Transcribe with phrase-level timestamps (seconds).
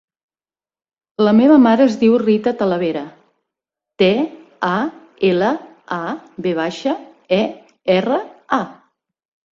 [1.27, 3.03] La meva mare es diu Rita Talavera:
[4.03, 4.09] te,
[4.69, 4.73] a,
[5.29, 5.51] ela,
[5.99, 6.01] a,
[6.47, 6.97] ve baixa,
[7.39, 7.43] e,
[8.01, 8.21] erra,
[8.63, 8.65] a.